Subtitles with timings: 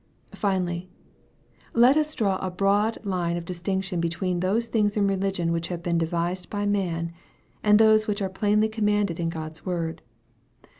[0.33, 0.89] Finally,
[1.75, 5.83] let us draw a broad line of distinction between those things in religion which have
[5.83, 7.11] been devised by man,
[7.61, 10.01] and those which are plainly commanded in God's word.